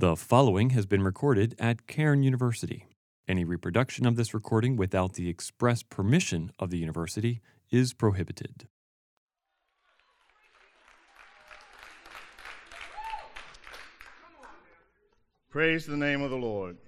[0.00, 2.86] The following has been recorded at Cairn University.
[3.28, 8.66] Any reproduction of this recording without the express permission of the university is prohibited.
[15.50, 16.78] Praise the name of the Lord.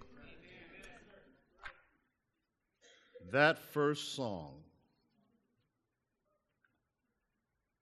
[3.31, 4.55] That first song,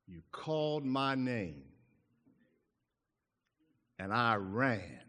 [0.08, 1.66] you called my name,
[3.96, 5.02] and I ran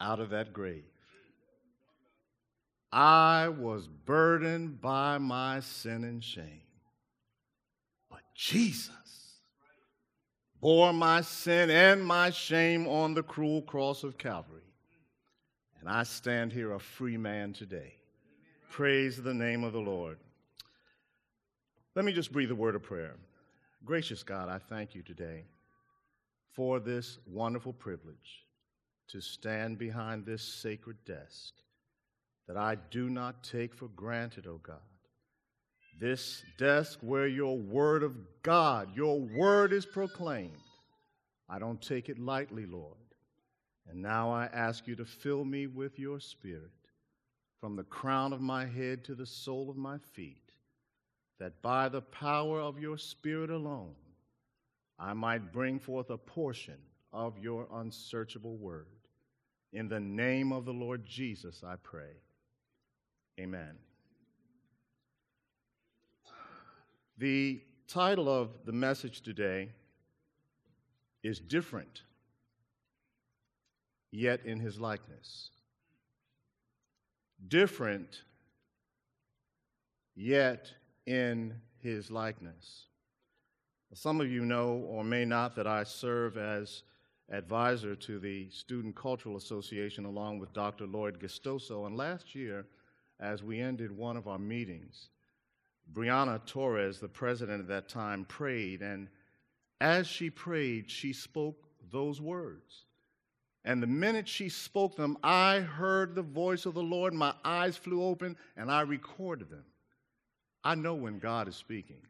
[0.00, 0.84] out of that grave.
[2.92, 6.62] I was burdened by my sin and shame,
[8.10, 8.92] but Jesus
[10.60, 14.62] bore my sin and my shame on the cruel cross of Calvary.
[15.80, 17.94] And I stand here a free man today.
[18.70, 20.18] Praise the name of the Lord.
[21.94, 23.16] Let me just breathe a word of prayer.
[23.84, 25.44] Gracious God, I thank you today
[26.52, 28.47] for this wonderful privilege
[29.08, 31.54] to stand behind this sacred desk
[32.46, 34.76] that I do not take for granted, O oh God.
[36.00, 40.52] This desk where your word of God, your word is proclaimed.
[41.48, 42.96] I don't take it lightly, Lord.
[43.88, 46.70] And now I ask you to fill me with your spirit
[47.60, 50.52] from the crown of my head to the sole of my feet,
[51.40, 53.94] that by the power of your spirit alone
[54.98, 56.78] I might bring forth a portion
[57.12, 58.86] of your unsearchable word.
[59.72, 62.22] In the name of the Lord Jesus, I pray.
[63.38, 63.76] Amen.
[67.18, 69.70] The title of the message today
[71.22, 72.02] is different,
[74.10, 75.50] yet in his likeness.
[77.48, 78.22] Different,
[80.14, 80.72] yet
[81.06, 82.84] in his likeness.
[83.94, 86.82] Some of you know or may not that I serve as
[87.30, 90.86] advisor to the Student Cultural Association along with Dr.
[90.86, 91.86] Lloyd Guistoso.
[91.86, 92.66] And last year,
[93.20, 95.10] as we ended one of our meetings,
[95.92, 98.82] Brianna Torres, the president at that time, prayed.
[98.82, 99.08] And
[99.80, 102.84] as she prayed, she spoke those words.
[103.64, 107.12] And the minute she spoke them, I heard the voice of the Lord.
[107.12, 109.64] My eyes flew open, and I recorded them.
[110.64, 112.00] I know when God is speaking.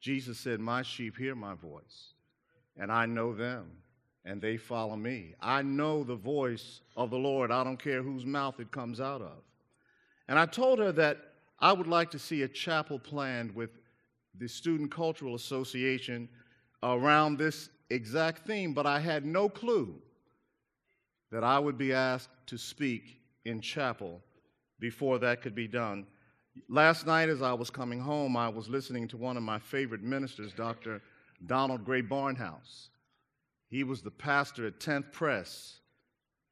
[0.00, 2.14] Jesus said, My sheep hear my voice,
[2.76, 3.70] and I know them,
[4.24, 5.34] and they follow me.
[5.40, 7.50] I know the voice of the Lord.
[7.50, 9.42] I don't care whose mouth it comes out of.
[10.28, 11.18] And I told her that
[11.58, 13.70] I would like to see a chapel planned with
[14.38, 16.28] the Student Cultural Association
[16.82, 19.94] around this exact theme, but I had no clue
[21.30, 24.20] that I would be asked to speak in chapel
[24.78, 26.06] before that could be done.
[26.68, 30.02] Last night, as I was coming home, I was listening to one of my favorite
[30.02, 31.00] ministers, Dr.
[31.46, 32.88] Donald Grey Barnhouse.
[33.72, 35.78] He was the pastor at 10th Pres.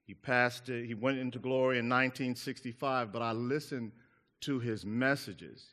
[0.07, 3.93] He passed it, he went into glory in 1965, but I listened
[4.41, 5.67] to his messages.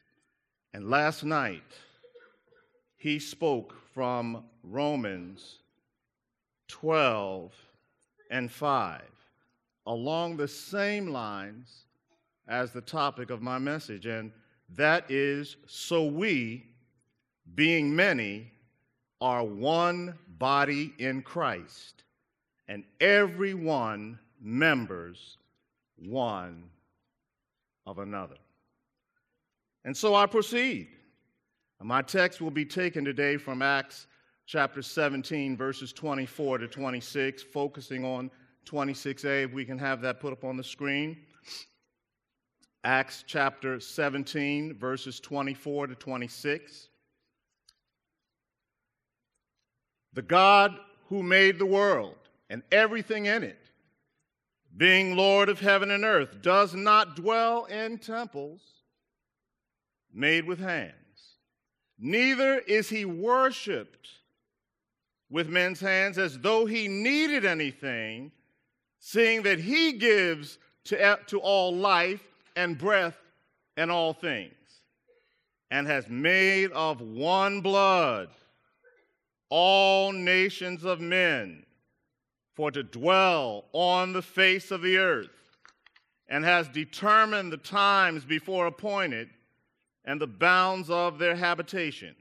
[0.73, 1.63] And last night,
[2.97, 5.59] he spoke from Romans
[6.67, 7.53] 12
[8.29, 9.01] and 5,
[9.85, 11.85] along the same lines
[12.49, 14.33] as the topic of my message, and
[14.75, 16.65] that is so we,
[17.55, 18.51] being many,
[19.21, 22.03] are one body in Christ,
[22.67, 25.37] and every one members
[25.97, 26.63] one
[27.85, 28.37] of another.
[29.85, 30.89] And so I proceed.
[31.81, 34.07] My text will be taken today from Acts
[34.45, 38.31] chapter 17, verses 24 to 26, focusing on
[38.65, 39.45] 26a.
[39.45, 41.17] If we can have that put up on the screen.
[42.83, 46.89] Acts chapter 17, verses 24 to 26.
[50.17, 50.75] The God
[51.09, 52.17] who made the world
[52.49, 53.69] and everything in it,
[54.75, 58.61] being Lord of heaven and earth, does not dwell in temples
[60.11, 60.95] made with hands
[61.99, 64.09] Neither is he worshiped
[65.29, 68.31] with men's hands as though he needed anything,
[68.97, 72.23] seeing that he gives to, to all life
[72.55, 73.19] and breath
[73.75, 74.81] and all things,
[75.69, 78.29] and has made of one blood
[79.49, 81.65] all nations of men
[82.55, 85.57] for to dwell on the face of the earth,
[86.27, 89.29] and has determined the times before appointed
[90.05, 92.15] and the bounds of their habitation.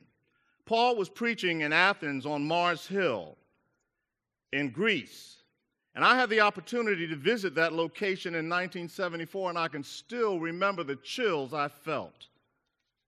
[0.67, 3.37] Paul was preaching in Athens on Mars Hill
[4.53, 5.37] in Greece.
[5.95, 10.39] And I had the opportunity to visit that location in 1974, and I can still
[10.39, 12.27] remember the chills I felt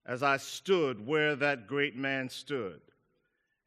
[0.07, 2.81] as I stood where that great man stood.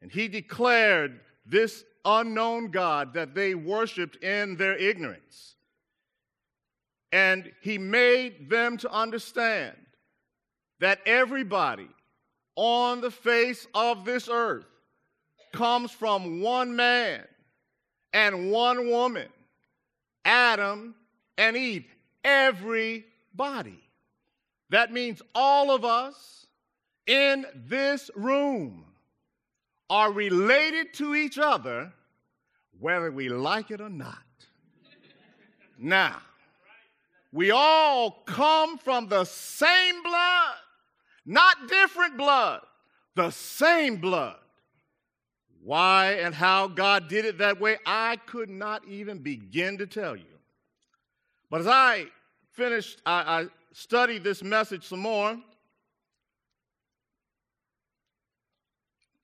[0.03, 5.55] And he declared this unknown God that they worshiped in their ignorance.
[7.13, 9.77] And he made them to understand
[10.81, 11.87] that everybody
[12.57, 14.65] on the face of this earth
[15.53, 17.23] comes from one man
[18.11, 19.29] and one woman,
[20.25, 20.95] Adam
[21.37, 21.85] and Eve.
[22.25, 23.79] Everybody.
[24.69, 26.45] That means all of us
[27.07, 28.83] in this room
[29.93, 31.93] are related to each other,
[32.79, 34.17] whether we like it or not.
[35.77, 36.17] Now,
[37.31, 40.55] we all come from the same blood,
[41.27, 42.61] not different blood,
[43.13, 44.37] the same blood.
[45.63, 50.15] Why and how God did it that way, I could not even begin to tell
[50.15, 50.39] you.
[51.51, 52.07] But as I
[52.53, 55.37] finished, I, I studied this message some more.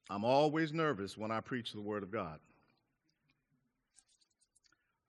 [0.09, 2.39] I'm always nervous when I preach the Word of God.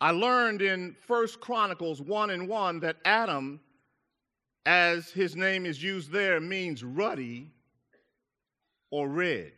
[0.01, 3.61] I learned in First Chronicles 1 and 1 that Adam,
[4.67, 7.51] as his name is used there, means ruddy
[8.91, 9.53] or red.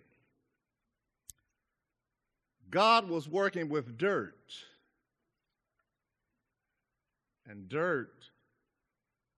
[2.70, 4.34] God was working with dirt,
[7.46, 8.30] and dirt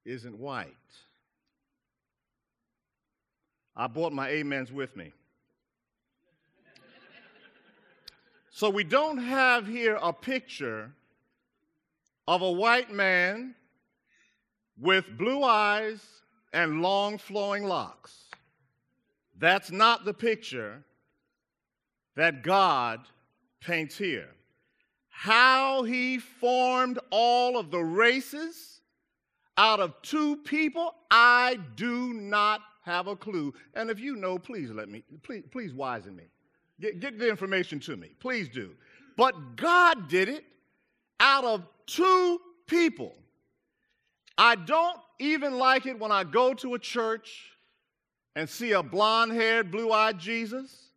[0.04, 0.68] isn't white.
[3.76, 5.12] I brought my amens with me.
[8.56, 10.92] So we don't have here a picture
[12.28, 13.56] of a white man
[14.78, 15.98] with blue eyes
[16.52, 18.26] and long flowing locks.
[19.36, 20.84] That's not the picture
[22.14, 23.00] that God
[23.60, 24.28] paints here.
[25.08, 28.82] How he formed all of the races
[29.58, 33.52] out of two people, I do not have a clue.
[33.74, 36.28] And if you know, please let me, please, please wisen me.
[36.80, 38.10] Get, get the information to me.
[38.20, 38.70] Please do.
[39.16, 40.44] But God did it
[41.20, 43.14] out of two people.
[44.36, 47.50] I don't even like it when I go to a church
[48.34, 50.90] and see a blonde haired, blue eyed Jesus,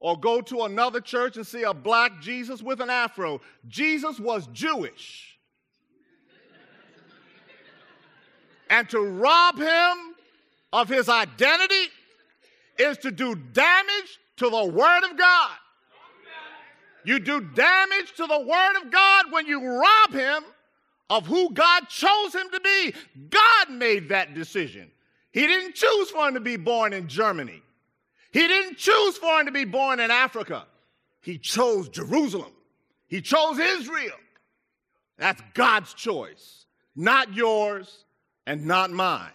[0.00, 3.40] or go to another church and see a black Jesus with an afro.
[3.68, 5.38] Jesus was Jewish.
[8.68, 10.14] and to rob him
[10.72, 11.88] of his identity
[12.78, 15.50] is to do damage to the Word of God.
[17.04, 20.42] You do damage to the Word of God when you rob him
[21.08, 22.92] of who God chose him to be.
[23.30, 24.90] God made that decision.
[25.30, 27.62] He didn't choose for him to be born in Germany.
[28.32, 30.66] He didn't choose for him to be born in Africa.
[31.20, 32.52] He chose Jerusalem.
[33.06, 34.16] He chose Israel.
[35.18, 36.66] That's God's choice,
[36.96, 38.04] not yours
[38.46, 39.30] and not mine.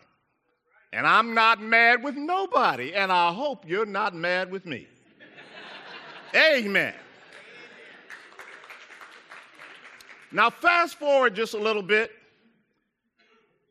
[0.91, 4.87] And I'm not mad with nobody, and I hope you're not mad with me.
[6.35, 6.93] Amen.
[10.31, 12.11] Now, fast forward just a little bit,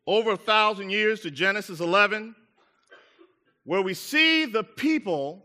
[0.06, 2.34] over a thousand years to Genesis 11,
[3.64, 5.44] where we see the people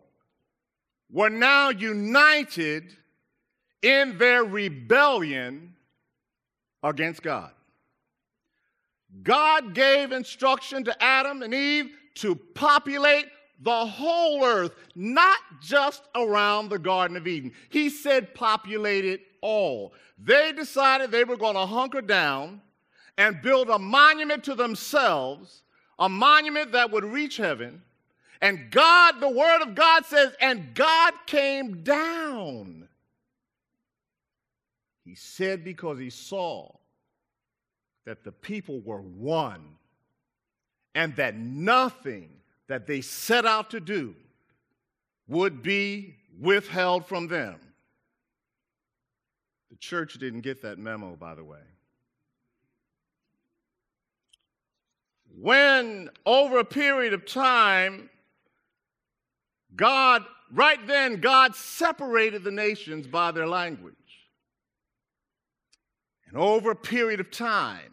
[1.12, 2.96] were now united
[3.82, 5.76] in their rebellion
[6.84, 7.52] against God.
[9.24, 13.26] God gave instruction to Adam and Eve to populate
[13.62, 17.52] the whole earth, not just around the Garden of Eden.
[17.70, 19.94] He said populate it all.
[20.18, 22.62] They decided they were going to hunker down
[23.18, 25.64] and build a monument to themselves,
[26.00, 27.84] a monument that would reach heaven.
[28.42, 32.88] And God, the Word of God says, and God came down.
[35.06, 36.72] He said because he saw
[38.06, 39.76] that the people were one
[40.96, 42.30] and that nothing
[42.72, 44.16] that they set out to do
[45.28, 47.60] would be withheld from them.
[49.70, 51.60] The church didn't get that memo, by the way.
[55.38, 58.10] When, over a period of time,
[59.76, 60.24] God,
[60.54, 63.96] right then, God separated the nations by their language.
[66.30, 67.92] And over a period of time,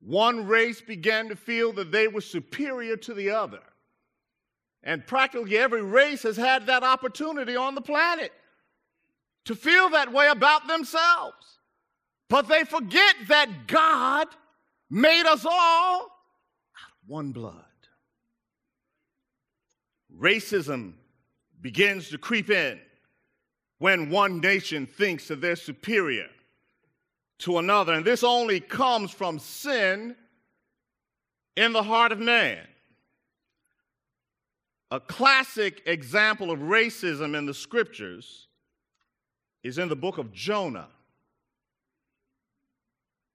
[0.00, 3.60] one race began to feel that they were superior to the other.
[4.82, 8.32] And practically every race has had that opportunity on the planet
[9.44, 11.58] to feel that way about themselves.
[12.28, 14.28] But they forget that God
[14.90, 17.64] made us all out of one blood.
[20.16, 20.94] Racism
[21.60, 22.80] begins to creep in
[23.78, 26.28] when one nation thinks that they're superior
[27.38, 27.92] to another.
[27.92, 30.16] And this only comes from sin
[31.56, 32.66] in the heart of man.
[34.90, 38.48] A classic example of racism in the scriptures
[39.62, 40.88] is in the book of Jonah.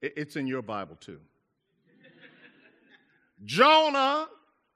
[0.01, 1.19] It's in your Bible too.
[3.45, 4.27] Jonah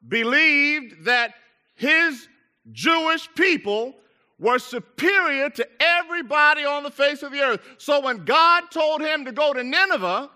[0.07, 1.33] believed that
[1.75, 2.27] his
[2.71, 3.95] Jewish people
[4.39, 7.61] were superior to everybody on the face of the earth.
[7.77, 10.29] So when God told him to go to Nineveh,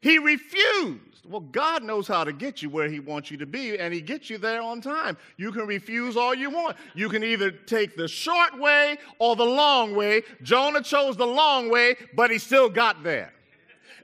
[0.00, 1.26] he refused.
[1.28, 4.00] Well, God knows how to get you where He wants you to be, and He
[4.00, 5.16] gets you there on time.
[5.36, 6.76] You can refuse all you want.
[6.94, 10.22] You can either take the short way or the long way.
[10.42, 13.32] Jonah chose the long way, but he still got there.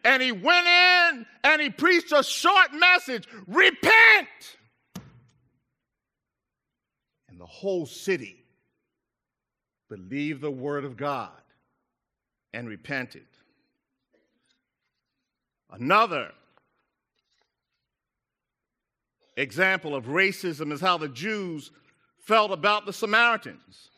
[0.05, 4.29] And he went in and he preached a short message repent.
[7.29, 8.46] And the whole city
[9.89, 11.31] believed the word of God
[12.53, 13.27] and repented.
[15.71, 16.33] Another
[19.37, 21.71] example of racism is how the Jews
[22.19, 23.91] felt about the Samaritans.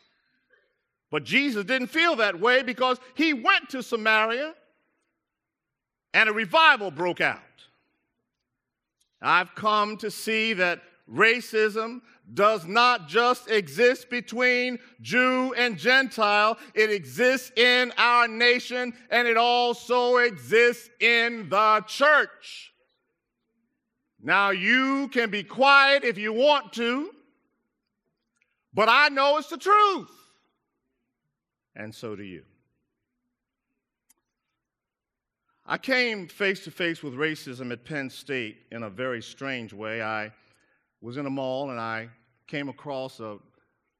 [1.11, 4.53] But Jesus didn't feel that way because he went to Samaria
[6.13, 7.39] and a revival broke out.
[9.21, 10.81] I've come to see that
[11.11, 12.01] racism
[12.33, 19.37] does not just exist between Jew and Gentile, it exists in our nation and it
[19.37, 22.73] also exists in the church.
[24.21, 27.11] Now, you can be quiet if you want to,
[28.73, 30.09] but I know it's the truth.
[31.75, 32.43] And so do you.
[35.65, 40.01] I came face to face with racism at Penn State in a very strange way.
[40.01, 40.33] I
[40.99, 42.09] was in a mall and I
[42.49, 43.37] came across a,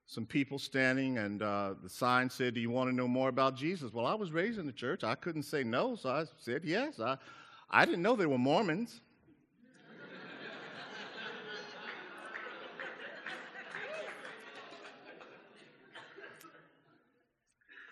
[0.08, 3.56] some people standing, and uh, the sign said, Do you want to know more about
[3.56, 3.94] Jesus?
[3.94, 5.04] Well, I was raised in the church.
[5.04, 7.00] I couldn't say no, so I said yes.
[7.00, 7.18] I,
[7.70, 9.02] I didn't know they were Mormons.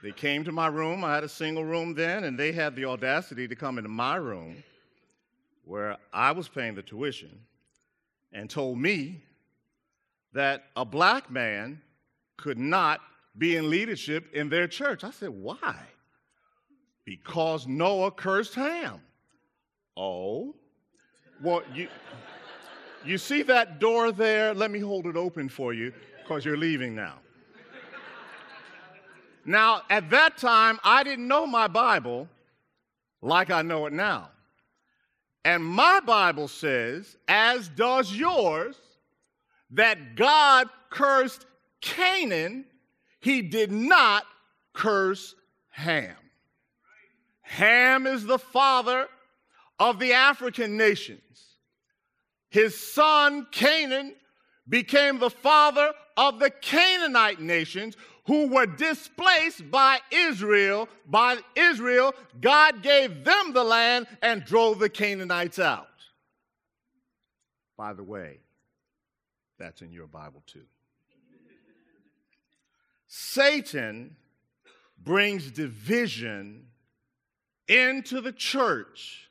[0.04, 1.04] They came to my room.
[1.04, 4.16] I had a single room then, and they had the audacity to come into my
[4.16, 4.64] room
[5.66, 7.42] where I was paying the tuition
[8.32, 9.24] and told me
[10.34, 11.82] that a black man
[12.38, 13.02] could not
[13.38, 15.04] be in leadership in their church.
[15.04, 15.76] I said, Why?
[17.06, 19.00] Because Noah cursed Ham.
[19.96, 20.56] Oh?
[21.42, 21.88] Well, you,
[23.06, 24.54] you see that door there?
[24.54, 27.20] Let me hold it open for you because you're leaving now.
[29.46, 32.28] Now, at that time, I didn't know my Bible
[33.22, 34.30] like I know it now.
[35.46, 38.76] And my Bible says, as does yours,
[39.72, 41.46] that God cursed
[41.82, 42.66] Canaan,
[43.20, 44.24] he did not
[44.74, 45.36] curse
[45.70, 46.16] Ham.
[47.42, 49.08] Ham is the father
[49.80, 51.22] of the African nations.
[52.50, 54.16] His son, Canaan,
[54.68, 57.96] became the father of the Canaanite nations
[58.26, 60.90] who were displaced by Israel.
[61.06, 65.88] By Israel, God gave them the land and drove the Canaanites out.
[67.78, 68.40] By the way,
[69.58, 70.66] that's in your Bible too.
[73.08, 74.16] Satan
[75.04, 76.68] brings division
[77.68, 79.30] into the church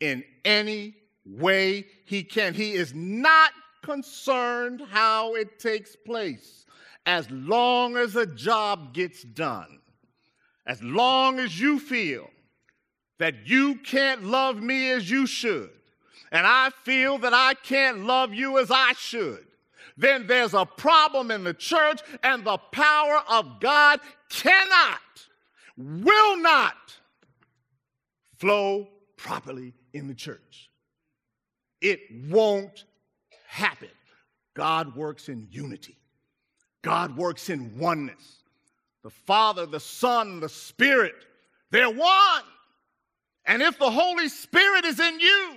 [0.00, 0.94] in any
[1.24, 2.54] way he can.
[2.54, 6.64] He is not concerned how it takes place
[7.06, 9.80] as long as a job gets done,
[10.66, 12.28] as long as you feel
[13.18, 15.70] that you can't love me as you should,
[16.32, 19.44] and I feel that I can't love you as I should,
[19.96, 25.00] then there's a problem in the church, and the power of God cannot,
[25.76, 26.74] will not
[28.38, 30.70] flow properly in the church.
[31.80, 32.84] It won't
[33.46, 33.88] happen.
[34.54, 35.96] God works in unity.
[36.82, 38.42] God works in oneness.
[39.02, 41.14] The Father, the Son, the Spirit,
[41.70, 42.42] they're one.
[43.46, 45.56] And if the Holy Spirit is in you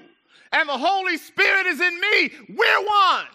[0.54, 3.26] and the Holy Spirit is in me, we're one.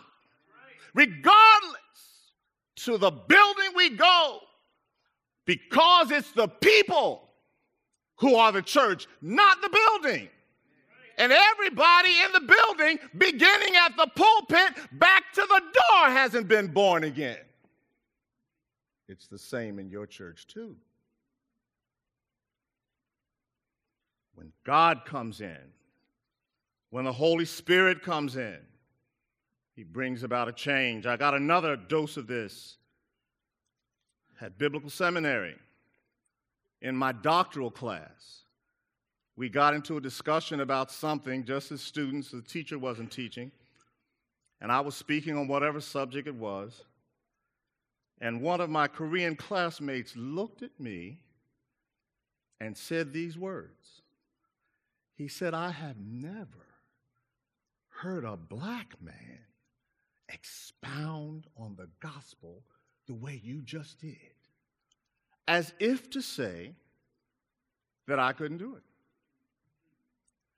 [0.94, 2.32] Regardless
[2.76, 4.38] to the building we go,
[5.44, 7.28] because it's the people
[8.16, 10.28] who are the church, not the building.
[11.18, 16.68] And everybody in the building, beginning at the pulpit, back to the door, hasn't been
[16.68, 17.38] born again.
[19.08, 20.76] It's the same in your church, too.
[24.34, 25.58] When God comes in,
[26.90, 28.58] when the Holy Spirit comes in,
[29.74, 31.06] he brings about a change.
[31.06, 32.78] I got another dose of this
[34.40, 35.56] at Biblical Seminary
[36.80, 38.42] in my doctoral class.
[39.36, 43.52] We got into a discussion about something just as students, the teacher wasn't teaching,
[44.60, 46.84] and I was speaking on whatever subject it was.
[48.20, 51.20] And one of my Korean classmates looked at me
[52.60, 54.02] and said these words.
[55.14, 56.67] He said, I have never
[57.98, 59.40] heard a black man
[60.28, 62.62] expound on the gospel
[63.08, 64.14] the way you just did,
[65.48, 66.72] as if to say
[68.06, 68.82] that I couldn't do it.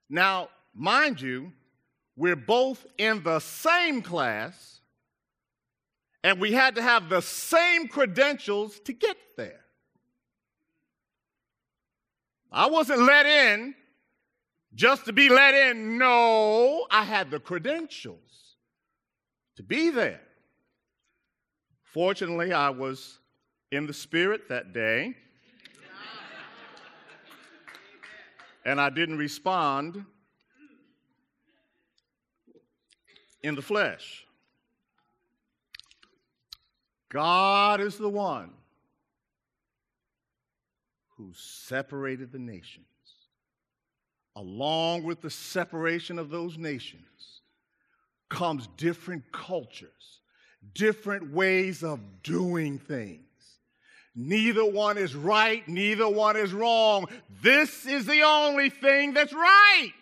[0.07, 1.51] Now, mind you,
[2.15, 4.81] we're both in the same class,
[6.23, 9.61] and we had to have the same credentials to get there.
[12.51, 13.73] I wasn't let in
[14.73, 15.97] just to be let in.
[15.97, 18.55] No, I had the credentials
[19.57, 20.21] to be there.
[21.83, 23.19] Fortunately, I was
[23.71, 25.15] in the spirit that day.
[28.65, 30.05] and I didn't respond
[33.43, 34.25] in the flesh.
[37.09, 38.51] God is the one
[41.17, 42.85] who separated the nations.
[44.35, 47.41] Along with the separation of those nations
[48.29, 50.21] comes different cultures,
[50.73, 53.19] different ways of doing things.
[54.15, 57.07] Neither one is right, neither one is wrong.
[57.41, 59.93] This is the only thing that's right.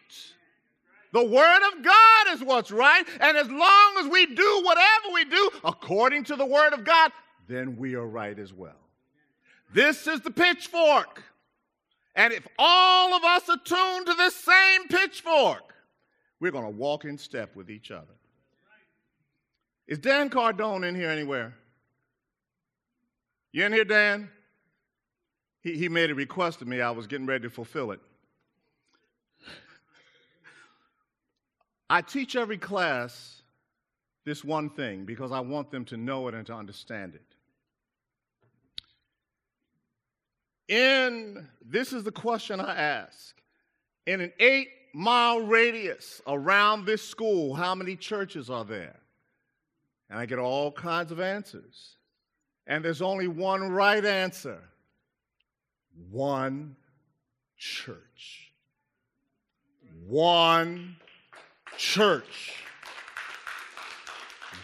[1.11, 5.25] The Word of God is what's right, and as long as we do whatever we
[5.25, 7.11] do according to the Word of God,
[7.47, 8.77] then we are right as well.
[9.73, 11.23] This is the pitchfork.
[12.15, 15.73] And if all of us are tuned to this same pitchfork,
[16.39, 18.13] we're going to walk in step with each other.
[19.87, 21.55] Is Dan Cardone in here anywhere?
[23.51, 24.29] You in here, Dan?
[25.61, 26.81] He, he made a request of me.
[26.81, 27.99] I was getting ready to fulfill it.
[31.89, 33.41] I teach every class
[34.25, 37.35] this one thing because I want them to know it and to understand it.
[40.69, 43.35] In this is the question I ask
[44.05, 48.99] in an eight mile radius around this school, how many churches are there?
[50.09, 51.97] And I get all kinds of answers.
[52.67, 54.61] And there's only one right answer
[56.11, 56.75] one
[57.57, 58.53] church.
[60.07, 60.95] One
[61.77, 62.53] church.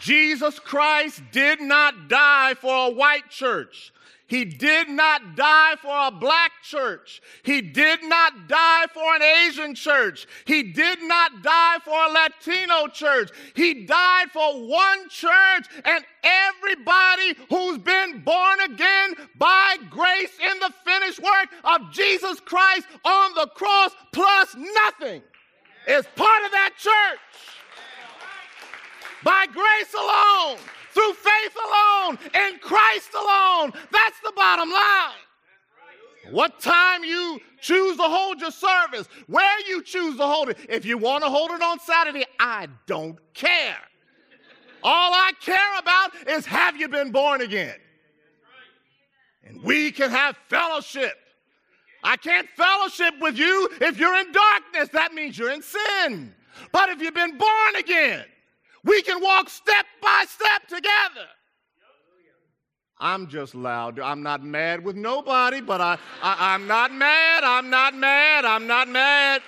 [0.00, 3.92] Jesus Christ did not die for a white church.
[4.28, 7.22] He did not die for a black church.
[7.44, 10.26] He did not die for an Asian church.
[10.44, 13.30] He did not die for a Latino church.
[13.54, 20.72] He died for one church and everybody who's been born again by grace in the
[20.84, 25.22] finished work of Jesus Christ on the cross plus nothing
[25.86, 27.20] is part of that church.
[29.22, 30.58] By grace alone
[30.96, 33.72] through faith alone, in Christ alone.
[33.92, 35.20] That's the bottom line.
[36.30, 40.58] What time you choose to hold your service, where you choose to hold it.
[40.70, 43.76] If you want to hold it on Saturday, I don't care.
[44.82, 47.76] All I care about is have you been born again?
[49.44, 51.12] And we can have fellowship.
[52.02, 54.88] I can't fellowship with you if you're in darkness.
[54.92, 56.34] That means you're in sin.
[56.72, 58.24] But if you've been born again,
[58.86, 61.26] we can walk step by step together.
[62.98, 64.00] I'm just loud.
[64.00, 67.44] I'm not mad with nobody, but I, I, am not mad.
[67.44, 68.46] I'm not mad.
[68.46, 69.42] I'm not mad.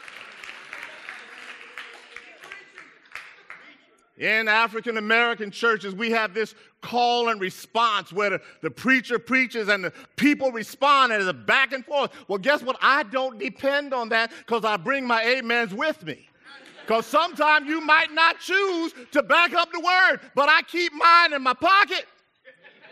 [4.18, 9.68] In African American churches, we have this call and response where the, the preacher preaches
[9.68, 12.10] and the people respond and it's a back and forth.
[12.26, 12.76] Well, guess what?
[12.82, 16.27] I don't depend on that because I bring my amens with me.
[16.88, 21.34] Because sometimes you might not choose to back up the word, but I keep mine
[21.34, 22.06] in my pocket.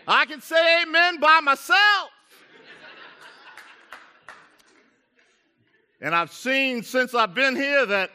[0.07, 2.11] I can say amen by myself.
[5.99, 8.11] And I've seen since I've been here that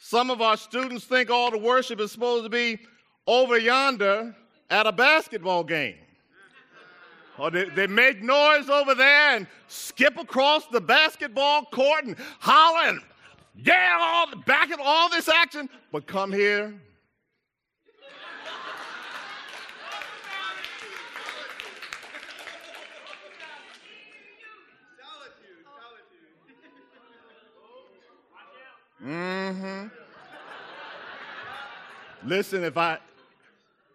[0.00, 2.80] some of our students think all the worship is supposed to be
[3.28, 4.34] over yonder
[4.70, 5.98] at a basketball game.
[7.38, 12.88] Or they, they make noise over there and skip across the basketball court and holler
[12.88, 13.00] and
[13.54, 16.74] yeah, all the back of all this action, but come here.
[29.04, 29.86] Mm-hmm.
[32.24, 32.98] Listen, if I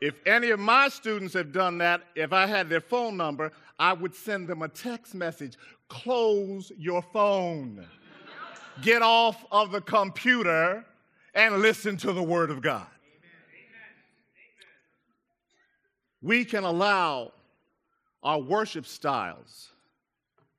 [0.01, 3.93] if any of my students have done that, if I had their phone number, I
[3.93, 5.57] would send them a text message.
[5.89, 7.85] Close your phone
[8.81, 10.85] get off of the computer
[11.33, 12.87] and listen to the Word of God.
[16.21, 17.33] We can allow
[18.23, 19.69] our worship styles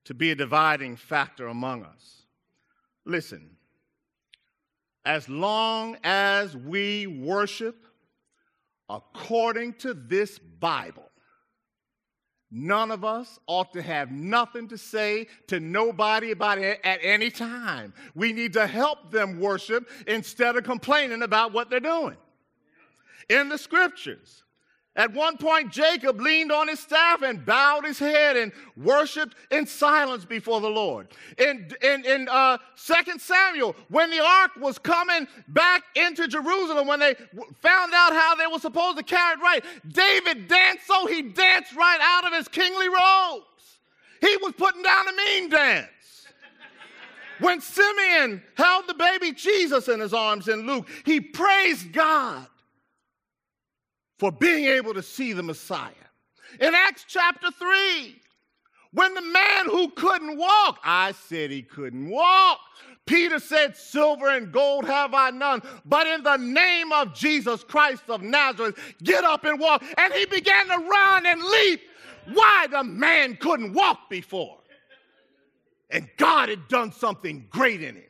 [0.05, 2.23] to be a dividing factor among us.
[3.05, 3.57] Listen,
[5.05, 7.87] as long as we worship
[8.89, 11.06] according to this Bible,
[12.51, 17.31] None of us ought to have nothing to say to nobody about it at any
[17.31, 17.93] time.
[18.15, 22.17] We need to help them worship instead of complaining about what they're doing.
[23.29, 24.45] In the scriptures,
[24.97, 29.67] at one point, Jacob leaned on his staff and bowed his head and worshiped in
[29.67, 31.09] silence before the Lord.
[31.37, 36.99] In, in, in uh, 2 Samuel, when the ark was coming back into Jerusalem, when
[36.99, 37.15] they
[37.61, 41.77] found out how they were supposed to carry it right, David danced so he danced
[41.77, 43.45] right out of his kingly robes.
[44.23, 45.89] He was putting down a mean dance.
[47.39, 52.47] When Simeon held the baby Jesus in his arms in Luke, he praised God
[54.19, 55.93] for being able to see the Messiah.
[56.61, 58.21] In Acts chapter 3,
[58.93, 62.59] when the man who couldn't walk, I said he couldn't walk.
[63.05, 68.05] Peter said, Silver and gold have I none, but in the name of Jesus Christ
[68.09, 69.85] of Nazareth, get up and walk.
[69.99, 71.83] And he began to run and leap.
[72.33, 74.59] Why the man couldn't walk before?
[75.91, 78.05] And God had done something great in him.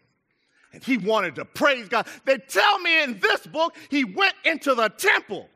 [0.72, 2.06] And he wanted to praise God.
[2.24, 5.48] They tell me in this book, he went into the temple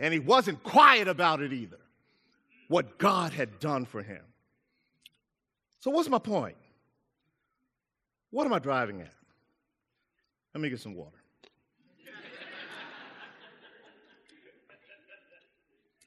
[0.00, 1.78] and he wasn't quiet about it either,
[2.68, 4.22] what God had done for him.
[5.80, 6.56] So, what's my point?
[8.30, 9.12] What am I driving at?
[10.54, 11.18] Let me get some water.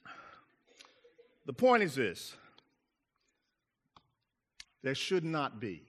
[1.46, 2.36] the point is this
[4.82, 5.84] there should not be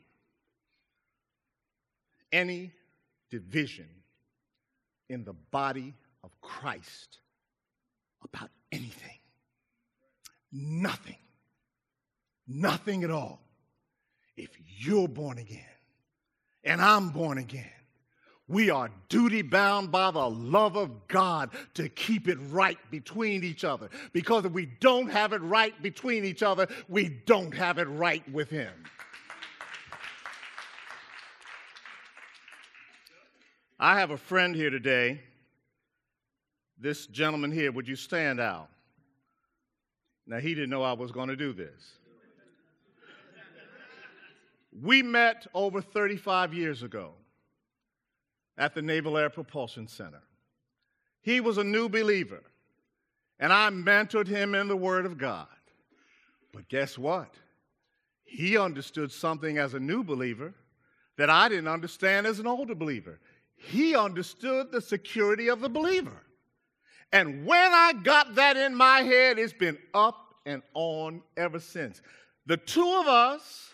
[2.30, 2.70] any
[3.30, 3.88] division
[5.08, 7.18] in the body of Christ
[8.24, 9.18] about anything.
[10.52, 11.16] Nothing.
[12.46, 13.40] Nothing at all.
[14.36, 15.64] If you're born again
[16.64, 17.70] and I'm born again,
[18.46, 23.64] we are duty bound by the love of God to keep it right between each
[23.64, 23.88] other.
[24.12, 28.26] Because if we don't have it right between each other, we don't have it right
[28.30, 28.72] with Him.
[33.78, 35.20] I have a friend here today
[36.78, 38.68] this gentleman here, would you stand out?
[40.26, 41.98] Now, he didn't know I was going to do this.
[44.82, 47.12] We met over 35 years ago
[48.58, 50.22] at the Naval Air Propulsion Center.
[51.22, 52.42] He was a new believer,
[53.38, 55.46] and I mentored him in the Word of God.
[56.52, 57.34] But guess what?
[58.24, 60.54] He understood something as a new believer
[61.16, 63.20] that I didn't understand as an older believer.
[63.56, 66.22] He understood the security of the believer.
[67.14, 72.02] And when I got that in my head, it's been up and on ever since.
[72.46, 73.70] The two of us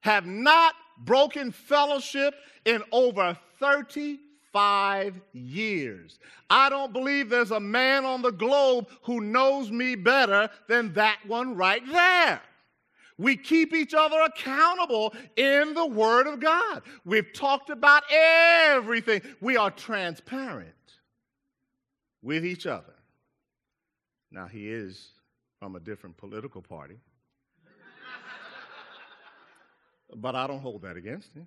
[0.00, 2.34] have not broken fellowship
[2.64, 6.18] in over 35 years.
[6.50, 11.20] I don't believe there's a man on the globe who knows me better than that
[11.28, 12.42] one right there.
[13.16, 16.82] We keep each other accountable in the Word of God.
[17.04, 19.22] We've talked about everything.
[19.40, 20.74] We are transparent
[22.22, 22.94] with each other.
[24.30, 25.08] Now, he is
[25.58, 26.96] from a different political party,
[30.16, 31.46] but I don't hold that against him.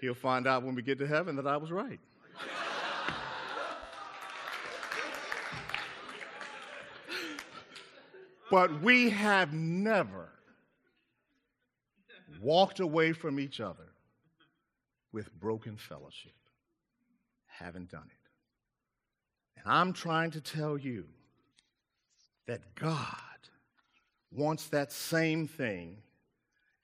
[0.00, 2.00] He'll find out when we get to heaven that I was right.
[8.50, 10.28] but we have never
[12.40, 13.92] walked away from each other
[15.12, 16.32] with broken fellowship.
[17.46, 18.21] Haven't done it.
[19.64, 21.04] And I'm trying to tell you
[22.46, 23.06] that God
[24.30, 25.96] wants that same thing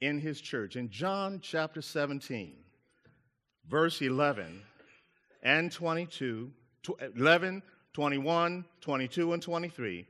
[0.01, 0.77] in his church.
[0.77, 2.55] In John chapter 17,
[3.69, 4.63] verse 11
[5.43, 6.53] and 22,
[7.17, 7.63] 11,
[7.93, 10.07] 21, 22, and 23,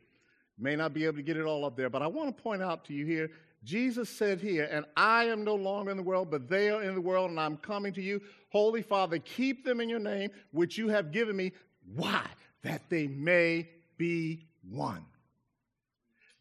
[0.59, 2.63] may not be able to get it all up there, but I want to point
[2.63, 3.31] out to you here
[3.65, 6.95] Jesus said here, And I am no longer in the world, but they are in
[6.95, 8.21] the world, and I'm coming to you.
[8.51, 11.53] Holy Father, keep them in your name, which you have given me.
[11.95, 12.25] Why?
[12.63, 15.05] That they may be one.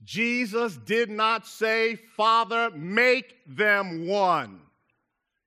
[0.04, 4.62] Jesus did not say, Father, make them one.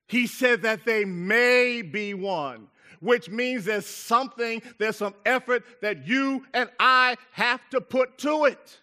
[0.06, 2.68] He said that they may be one,
[3.00, 8.44] which means there's something, there's some effort that you and I have to put to
[8.46, 8.80] it.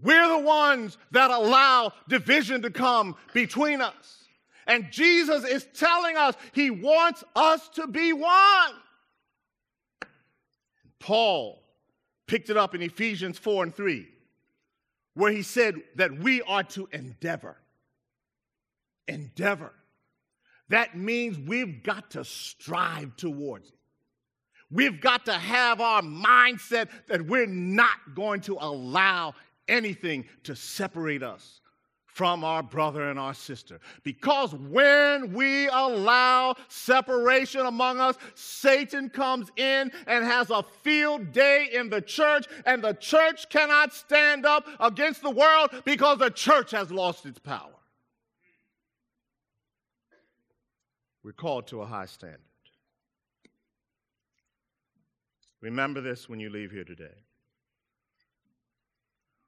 [0.00, 4.28] We're the ones that allow division to come between us.
[4.68, 8.74] And Jesus is telling us he wants us to be one.
[11.08, 11.62] Paul
[12.26, 14.06] picked it up in Ephesians 4 and 3,
[15.14, 17.56] where he said that we are to endeavor.
[19.06, 19.72] Endeavor.
[20.68, 23.78] That means we've got to strive towards it.
[24.70, 29.34] We've got to have our mindset that we're not going to allow
[29.66, 31.62] anything to separate us
[32.18, 33.78] from our brother and our sister.
[34.02, 41.68] Because when we allow separation among us, Satan comes in and has a field day
[41.72, 46.72] in the church, and the church cannot stand up against the world because the church
[46.72, 47.70] has lost its power.
[51.22, 52.40] We're called to a high standard.
[55.60, 57.14] Remember this when you leave here today.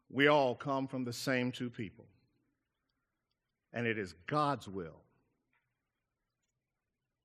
[0.08, 2.06] We all come from the same two people.
[3.72, 5.02] And it is God's will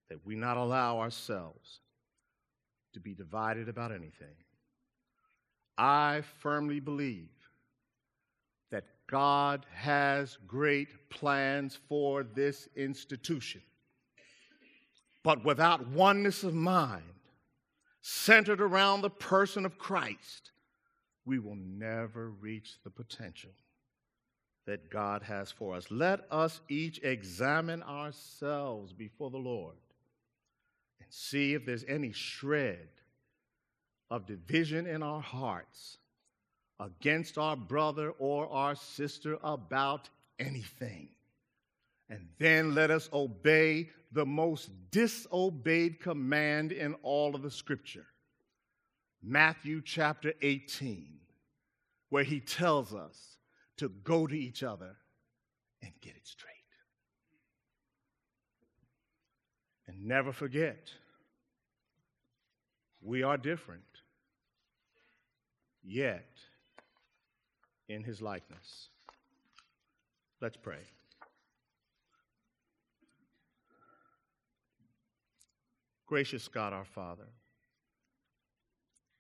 [0.09, 1.79] that we not allow ourselves
[2.93, 4.35] to be divided about anything.
[5.77, 7.29] I firmly believe
[8.71, 13.61] that God has great plans for this institution.
[15.23, 17.03] But without oneness of mind,
[18.01, 20.51] centered around the person of Christ,
[21.25, 23.51] we will never reach the potential
[24.65, 25.91] that God has for us.
[25.91, 29.75] Let us each examine ourselves before the Lord
[30.99, 32.87] and see if there's any shred
[34.09, 35.97] of division in our hearts
[36.79, 41.09] against our brother or our sister about anything.
[42.09, 48.05] And then let us obey the most disobeyed command in all of the scripture
[49.27, 51.17] Matthew chapter 18,
[52.09, 53.34] where he tells us
[53.77, 54.95] to go to each other
[55.81, 56.51] and get it straight.
[59.87, 60.89] And never forget,
[63.01, 63.83] we are different,
[65.83, 66.29] yet
[67.87, 68.89] in his likeness.
[70.41, 70.79] Let's pray.
[76.07, 77.27] Gracious God our Father,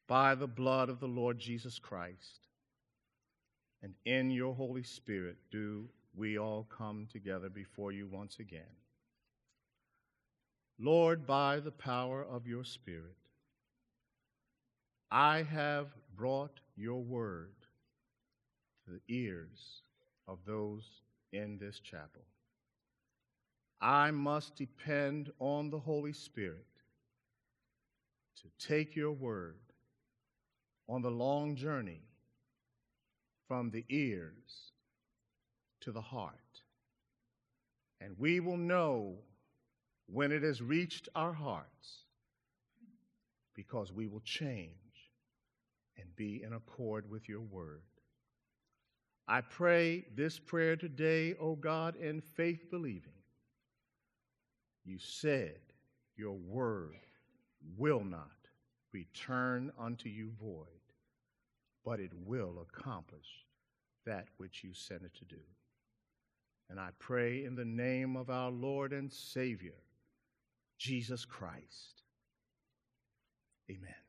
[0.07, 2.44] by the blood of the Lord Jesus Christ
[3.85, 8.63] and in your Holy Spirit, do we all come together before you once again.
[10.79, 13.15] Lord, by the power of your Spirit,
[15.11, 17.53] I have brought your word
[18.85, 19.83] to the ears
[20.27, 20.89] of those
[21.31, 22.23] in this chapel.
[23.79, 26.65] I must depend on the Holy Spirit
[28.41, 29.59] to take your word
[30.89, 32.01] on the long journey
[33.47, 34.71] from the ears
[35.81, 36.33] to the heart.
[38.01, 39.15] And we will know
[40.07, 42.05] when it has reached our hearts
[43.55, 44.69] because we will change
[45.97, 47.81] and be in accord with your word.
[49.27, 53.11] I pray this prayer today, O oh God, in faith believing.
[54.83, 55.57] You said
[56.15, 56.99] your word
[57.75, 58.29] will not
[58.93, 60.67] return unto you void,
[61.85, 63.45] but it will accomplish
[64.05, 65.41] that which you sent it to do.
[66.69, 69.75] And I pray in the name of our Lord and Savior,
[70.79, 72.01] Jesus Christ.
[73.69, 74.04] Amen.